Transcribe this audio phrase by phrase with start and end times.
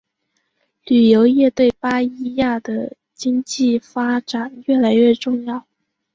[0.85, 5.67] 旅游业对巴伊亚的经济发展越来越重要。